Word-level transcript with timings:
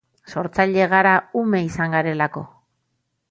Sortzaile 0.33 0.87
gara 0.93 1.11
ume 1.43 1.61
izan 1.67 1.93
garelako. 1.97 2.43